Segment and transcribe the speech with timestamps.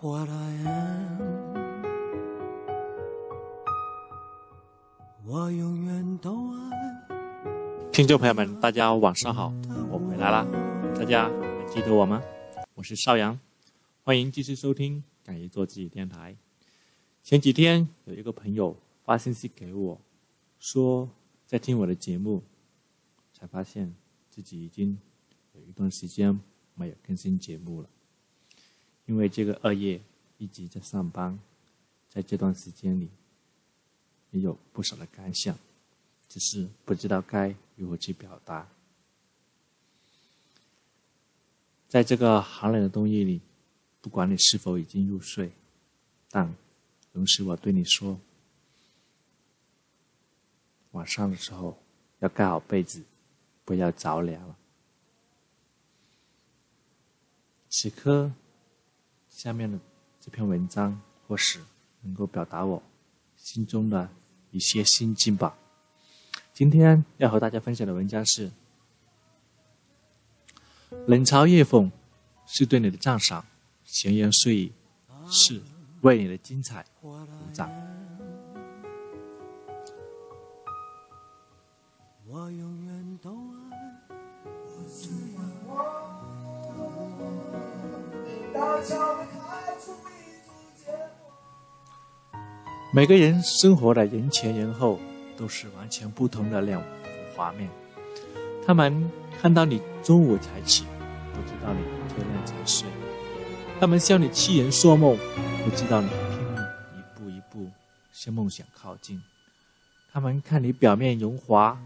[0.00, 1.18] what I am。
[5.26, 7.08] 我永远都爱。
[7.92, 9.52] 听众朋友们，大家晚上好，
[9.90, 10.46] 我回来啦，
[10.94, 12.22] 大家还记得我吗？
[12.74, 13.40] 我是邵阳，
[14.04, 16.36] 欢迎继续收听《敢于做自己》电台。
[17.24, 20.00] 前几天有一个朋友发信息给我，
[20.60, 21.10] 说
[21.44, 22.44] 在听我的节目，
[23.32, 23.92] 才发现
[24.30, 24.96] 自己已经
[25.54, 26.38] 有一段时间
[26.76, 27.88] 没有更新节目了。
[29.08, 29.98] 因为这个二月
[30.36, 31.38] 一直在上班，
[32.10, 33.08] 在这段时间里
[34.32, 35.58] 也有不少的感想，
[36.28, 38.68] 只是不知道该如何去表达。
[41.88, 43.40] 在这个寒冷的冬夜里，
[44.02, 45.50] 不管你是否已经入睡，
[46.30, 46.54] 但
[47.12, 48.20] 容许我对你说：
[50.90, 51.82] 晚上的时候
[52.18, 53.02] 要盖好被子，
[53.64, 54.54] 不要着凉。
[57.70, 58.30] 此刻。
[59.38, 59.78] 下面的
[60.20, 61.60] 这篇文章，或许
[62.02, 62.82] 能够表达我
[63.36, 64.10] 心中的
[64.50, 65.56] 一些心境吧。
[66.52, 68.50] 今天要和大家分享的文章是：
[71.06, 71.88] 冷嘲热讽
[72.48, 73.46] 是对你的赞赏，
[73.84, 74.72] 闲言碎语
[75.30, 75.62] 是
[76.00, 77.16] 为你的精彩鼓
[77.52, 77.70] 掌。
[82.26, 83.30] 我永远都
[83.70, 83.78] 爱。
[92.90, 94.98] 每个人生活的人前人后
[95.36, 96.88] 都是完全不同的两幅
[97.36, 97.68] 画面。
[98.66, 100.84] 他们看到你中午才起，
[101.32, 102.86] 不知道你天亮才睡；
[103.78, 105.16] 他们笑你痴人说梦，
[105.64, 106.62] 不知道你拼命
[106.96, 107.70] 一步一步
[108.10, 109.18] 向梦想靠近；
[110.12, 111.78] 他们看你表面荣华，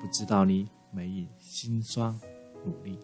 [0.00, 2.18] 不知道你每日辛酸
[2.64, 2.96] 努力；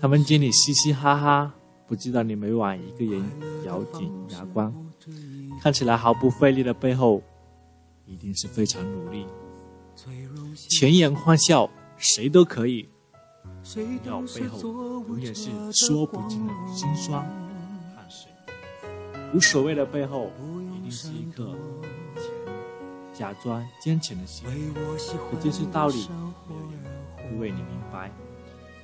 [0.00, 1.54] 他们见你嘻嘻哈哈，
[1.92, 3.22] 不知道你每晚一个人
[3.66, 4.74] 咬紧牙关。
[5.60, 7.22] 看起来毫不费力的背后，
[8.06, 9.26] 一定是非常努力。
[10.70, 12.88] 强颜欢笑，谁都可以。
[14.06, 14.58] 要背后
[15.06, 17.30] 永远是说不尽的辛酸。
[19.34, 20.30] 无所谓的背后，
[20.74, 21.54] 一定是一颗
[23.12, 24.48] 假装坚强的心。
[25.30, 26.08] 可这些道理，
[26.48, 28.10] 没有人会为你明白。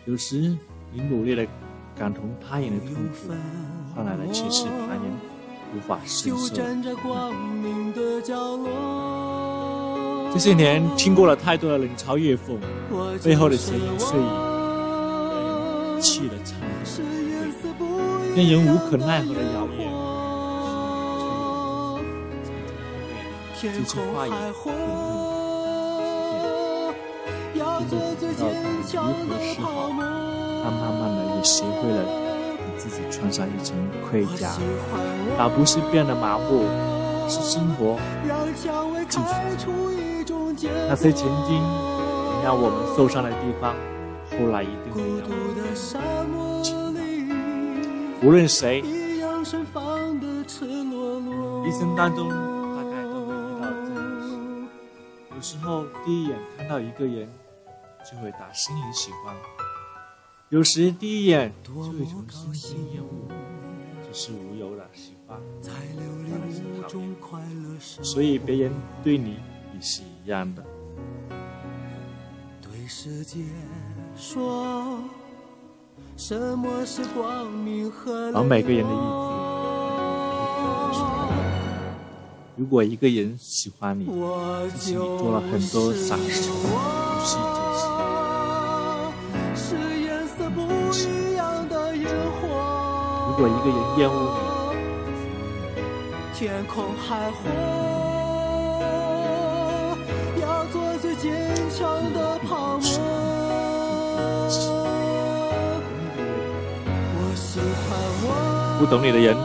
[0.04, 0.54] 有时，
[0.92, 1.46] 你努力的
[1.98, 3.32] 感同他人的痛苦，
[3.94, 5.02] 换来了其实旁人。
[5.76, 6.56] 无法承受。
[10.32, 12.58] 这些年听过了太多的冷嘲热讽，
[13.22, 16.58] 背后的闲言碎语，让人气得颤
[17.78, 17.84] 抖，
[18.34, 19.92] 让人无可奈何的谣言。
[23.60, 24.30] 这些话语，
[27.52, 28.98] 并不知道该如
[29.28, 29.68] 何是好，
[30.68, 32.28] 他慢慢的也学会了给。
[32.78, 33.74] 自己穿上一层
[34.08, 34.52] 盔甲，
[35.36, 36.62] 而不是变得麻木，
[37.28, 37.98] 是生活
[39.08, 39.24] 就是
[40.88, 41.60] 那些曾经
[42.44, 43.74] 让我们受伤的地方，
[44.30, 45.38] 后来一定会让我们
[48.22, 49.20] 无论谁，一
[51.72, 54.28] 生当中大概都会遇到这样的事。
[55.34, 57.28] 有时候第一眼看到一个人，
[58.08, 59.34] 就会打心里喜欢。
[60.50, 63.02] 有时第一眼就会从心生厌
[64.14, 68.02] 是无由的喜欢，反而是讨厌。
[68.02, 68.72] 所以别人
[69.04, 69.36] 对你
[69.74, 70.64] 也是一样的。
[72.62, 73.40] 对世界
[74.16, 75.02] 说，
[76.16, 79.02] 什么是光明和而每个人的意思
[82.56, 84.06] 如果一个人喜欢你，
[84.70, 86.68] 自己做了很多傻事，不
[87.22, 87.36] 是
[93.38, 94.34] 果一个人厌恶，
[96.34, 97.48] 天空海阔，
[100.42, 101.30] 要做最坚
[101.70, 102.82] 强的泡沫。
[107.14, 108.26] 我喜欢我。
[108.80, 109.36] 不懂你的人，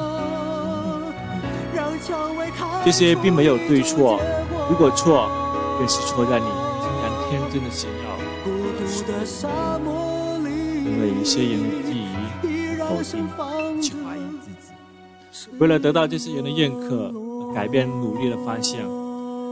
[2.83, 4.19] 这些并没有对错。
[4.71, 5.29] 如果错，
[5.77, 6.47] 便是错在你
[6.81, 8.01] 竟然天真的想要。
[10.85, 11.59] 因为一些人
[13.01, 15.49] 去怀疑自己。
[15.57, 17.11] 为了得到这些人的认可，
[17.53, 18.85] 改变努力的方向；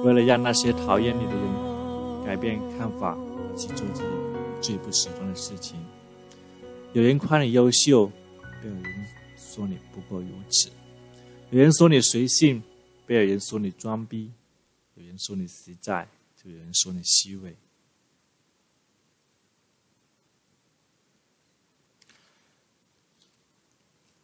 [0.03, 3.17] 为了让那些讨厌你的人改变看法，
[3.57, 4.09] 去做自己
[4.61, 5.77] 最不喜欢的事情。
[6.93, 8.11] 有人夸你优秀，
[8.61, 9.05] 便有人
[9.37, 10.69] 说你不过如此；
[11.49, 12.61] 有人说你随性，
[13.05, 14.29] 便有人说你装逼；
[14.95, 16.07] 有人说你实在，
[16.41, 17.55] 就有人说你虚伪。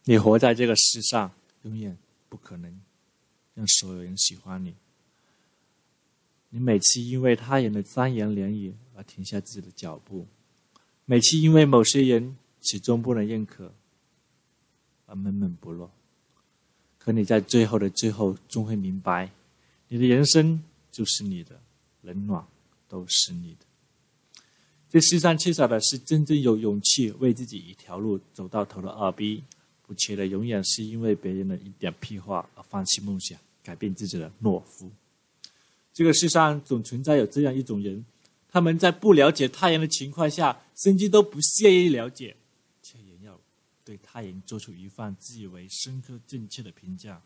[0.10, 1.34] 你活在这个世上，
[1.64, 1.98] 永远
[2.30, 2.80] 不可能
[3.54, 4.74] 让所有人喜欢你。
[6.50, 10.26] 你每次因为他人的三言两语而停下自己的脚步，
[11.04, 13.74] 每次因为某些人始终不能认可
[15.08, 15.92] 而闷闷不乐。
[16.98, 19.30] 可你在最后的最后，终会明白，
[19.90, 21.60] 你的人生就是你的，
[22.04, 22.48] 冷暖
[22.88, 23.66] 都是你的。
[24.90, 29.44] 这世上缺少的是真正有勇气为自己一条路走到头的二逼，
[29.88, 34.92] 不缺的永远是因为别人的一点屁话而放弃梦想、改变自己的懦夫。
[35.92, 38.06] 这个世上总存在有这样一种人，
[38.48, 42.36] 他们在不了解他人的情况下，甚至都不屑于了解，
[42.84, 43.40] 却也要
[43.84, 47.20] 对他人做出一番自以为深刻正确的评价，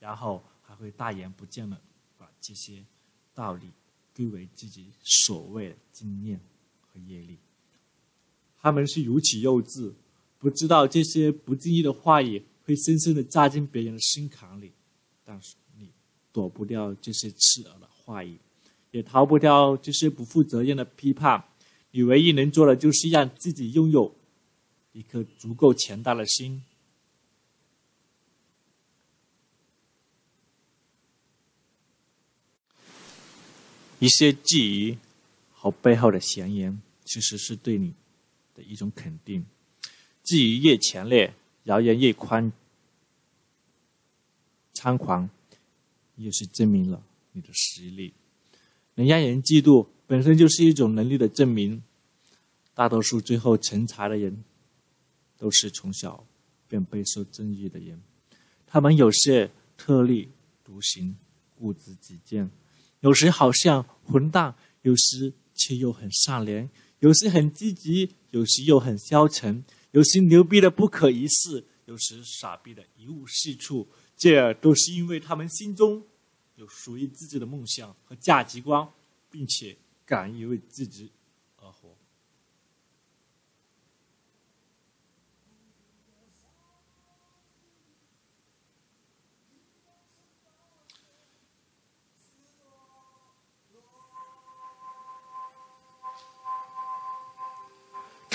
[0.00, 1.78] 然后还会大言不惭的
[2.16, 2.82] 把这些
[3.34, 3.68] 道理
[4.16, 6.40] 归为自己所谓的经验。
[6.96, 7.36] 和业力，
[8.62, 9.92] 他们是如此幼稚，
[10.44, 14.74] 不知道这些不经意的话语会深深的扎进别人的心坎里。
[15.24, 15.88] 但是你
[16.34, 18.38] 躲不掉这些刺耳的话语，
[18.90, 21.42] 也逃不掉这些不负责任的批判。
[21.92, 24.14] 你唯一能做的，就是让自己拥有
[24.92, 26.62] 一颗足够强大的心。
[33.98, 34.98] 一些质疑。
[35.56, 37.94] 和背后的闲言，其实是对你
[38.54, 39.46] 的一种肯定。
[40.24, 41.32] 质疑越强烈，
[41.64, 42.52] 谣言越宽
[44.74, 45.30] 猖狂，
[46.16, 47.00] 也是证明了
[47.32, 48.14] 你的实力。
[48.94, 51.82] 能让人嫉妒，本身就是一种能力的证明。
[52.74, 54.42] 大多数最后成才的人，
[55.38, 56.26] 都是从小
[56.66, 58.02] 便备受争议的人。
[58.66, 60.30] 他们有些特立
[60.64, 61.16] 独行、
[61.54, 62.50] 固执己见，
[63.00, 65.32] 有时好像混蛋，有时。
[65.56, 66.68] 却又很善良，
[66.98, 73.86] 有时很积极，有时又很消沉，有时牛逼的不可一世，有时傻逼的一无是处。
[74.16, 76.04] 这都是因为他们心中
[76.56, 78.88] 有属于自己的梦想和价值观，
[79.30, 81.12] 并且敢于为自己
[81.60, 81.96] 而活。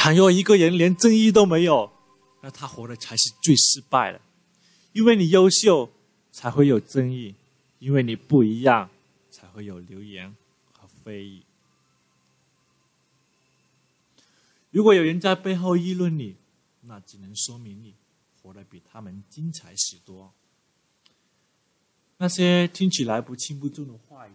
[0.09, 1.91] 倘若一个人连正义都没有，
[2.41, 4.19] 那他活的才是最失败的。
[4.91, 5.91] 因为你优秀，
[6.31, 7.35] 才会有争议；
[7.77, 8.89] 因为你不一样，
[9.29, 10.35] 才会有流言
[10.71, 11.43] 和非议。
[14.71, 16.37] 如果有人在背后议论你，
[16.81, 17.93] 那只能说明你
[18.41, 20.33] 活得比他们精彩许多。
[22.17, 24.31] 那些听起来不轻不重的话语。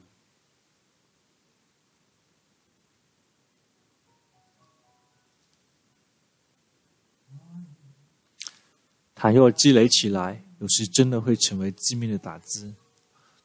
[9.24, 12.74] 倘若积累起来，有时真的会成为致命的打击，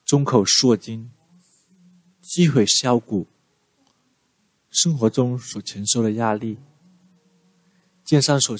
[0.03, 1.09] 中口铄金，
[2.19, 3.25] 击毁销骨。
[4.69, 6.57] 生活中所承受的压力，
[8.03, 8.59] 肩上所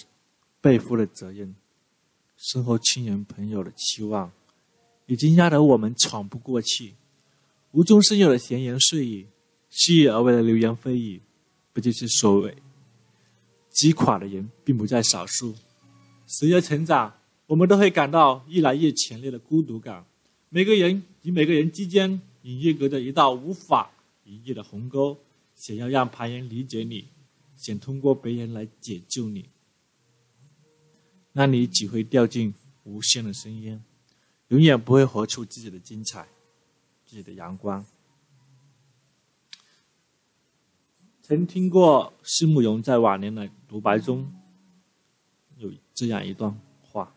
[0.62, 1.54] 背负的责任，
[2.38, 4.32] 身后亲人朋友的期望，
[5.06, 6.96] 已经压得我们喘不过气。
[7.72, 9.28] 无中生有的闲言碎语，
[9.70, 11.22] 蓄意而为的流言蜚语，
[11.74, 12.56] 不就是所谓
[13.70, 15.54] 击垮的人，并不在少数。
[16.32, 17.12] 随着成长，
[17.48, 20.06] 我们都会感到越来越强烈的孤独感。
[20.50, 23.90] 每个人与每个人之间隐约隔着一道无法
[24.26, 25.18] 逾越的鸿沟。
[25.56, 27.06] 想要让旁人理解你，
[27.58, 29.50] 想通过别人来解救你，
[31.34, 33.84] 那你只会掉进无限的深渊，
[34.50, 36.28] 永远不会活出自己的精彩、
[37.08, 37.84] 自己的阳光。
[41.24, 44.32] 曾听过施慕容在晚年的独白中。
[46.00, 47.14] 这样一段话，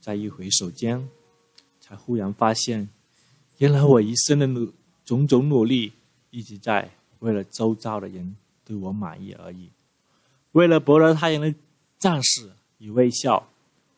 [0.00, 1.08] 在一回首间，
[1.78, 2.88] 才忽然发现，
[3.58, 4.72] 原来我一生的努
[5.04, 5.92] 种种努力，
[6.30, 8.34] 一直在为了周遭的人
[8.64, 9.70] 对我满意而已，
[10.50, 11.54] 为了博得他人的
[11.96, 13.48] 赞许与微笑，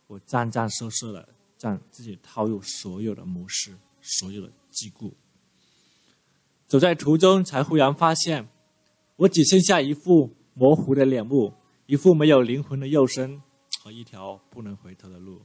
[0.07, 5.13] 我战战兢兢的将自己套入所有的模式，所有的桎梏。
[6.67, 8.47] 走在途中，才忽然发现，
[9.17, 11.55] 我只剩下一副模糊的脸目。
[11.89, 13.41] 一副没有灵魂的肉身
[13.87, 15.41] 和一条不能回头的路。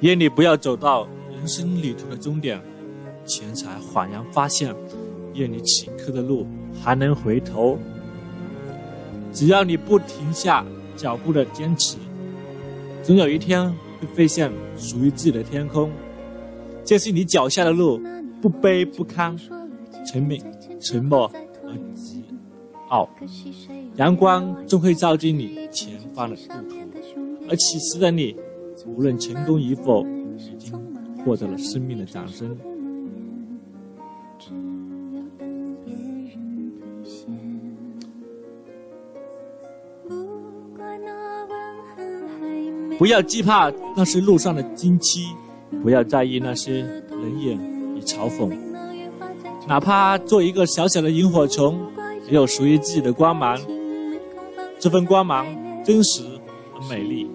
[0.00, 2.60] 愿你不要走到人生旅途的终点，
[3.24, 4.76] 前才恍然发现，
[5.32, 6.46] 愿你此刻的路
[6.84, 7.78] 还能回头。
[9.32, 10.62] 只要你不停下。
[10.96, 11.96] 脚步的坚持，
[13.02, 15.90] 总有一天会飞向属于自己的天空。
[16.84, 18.00] 这是你脚下的路，
[18.40, 19.38] 不卑不亢，
[20.06, 20.36] 沉默
[20.80, 21.30] 沉默
[21.64, 22.22] 而骄
[22.88, 23.08] 傲。
[23.96, 28.36] 阳光终会照进你前方的路途，而此时的你，
[28.86, 30.72] 无论成功与否，已经
[31.24, 32.56] 获得了生命的掌声。
[43.00, 45.28] 不要惧怕那是路上的荆棘，
[45.82, 47.56] 不要在意那些冷眼
[47.96, 48.54] 与嘲讽。
[49.66, 51.80] 哪怕做一个小小的萤火虫，
[52.28, 53.58] 也有属于自己的光芒。
[54.78, 55.46] 这份光芒
[55.82, 56.24] 真实
[56.74, 57.26] 而美丽，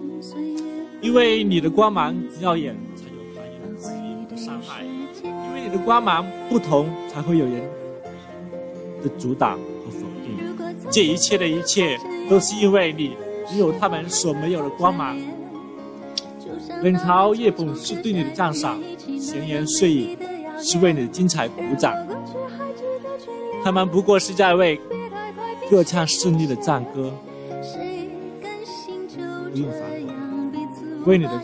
[1.02, 4.84] 因为你的光芒耀眼，才有他人的质疑和伤害；
[5.24, 7.64] 因为你的光芒不同，才会有人
[9.02, 10.38] 的阻挡和否定。
[10.92, 11.98] 这一切的一切，
[12.30, 13.14] 都是因为你
[13.48, 15.18] 只有他们所没有的光芒。
[16.82, 18.80] 冷嘲热讽是对你的赞赏，
[19.20, 20.18] 闲言碎语
[20.60, 21.96] 是为你的精彩鼓掌。
[23.64, 24.80] 他们不过是在为
[25.70, 27.12] 歌唱胜利的赞歌。
[29.52, 30.14] 不用烦恼，
[31.06, 31.42] 为你的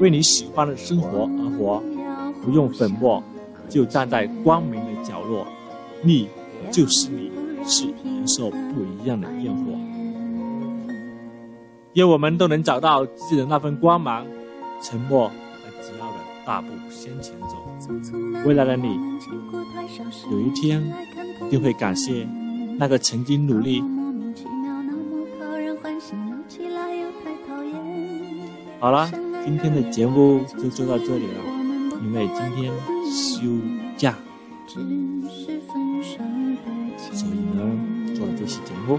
[0.00, 1.82] 为你喜欢的生活而活，
[2.42, 3.22] 不用粉墨，
[3.68, 5.46] 就站在光明的角落。
[6.02, 6.28] 你
[6.72, 7.30] 就是你，
[7.66, 9.72] 是颜色不一样的焰火。
[11.94, 14.24] 愿我们都能找到自己的那份光芒，
[14.80, 15.30] 沉默
[15.64, 17.56] 而桀骜的大步向前走。
[18.44, 18.96] 未来的你，
[20.30, 20.80] 有一天
[21.46, 22.28] 一定会感谢
[22.78, 23.82] 那个曾经努力。
[28.78, 29.10] 好了，
[29.44, 31.42] 今天的节目就做到这里了，
[32.04, 32.72] 因为今天
[33.10, 33.50] 休
[33.96, 34.14] 假，
[34.68, 34.80] 所
[37.28, 38.98] 以呢做了这期节目。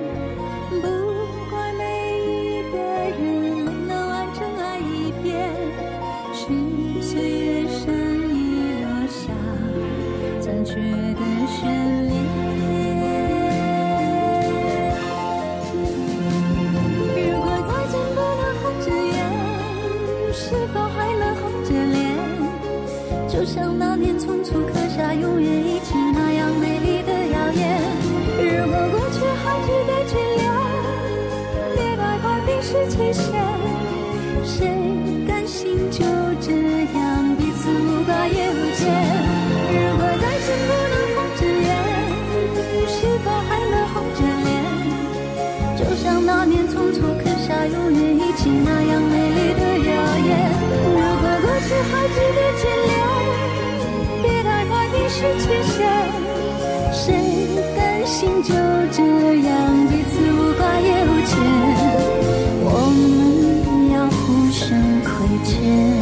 [48.65, 49.91] 那样美丽的谣
[50.27, 50.29] 言
[50.95, 52.91] 如果过去还值得眷恋
[54.21, 55.75] 别太快冰释前嫌
[56.91, 57.03] 谁
[57.75, 58.53] 甘心就
[58.91, 58.99] 这
[59.47, 59.51] 样
[59.87, 61.31] 彼此无挂也无牵？
[62.63, 64.67] 我们要互相
[65.01, 65.09] 亏
[65.45, 66.00] 欠。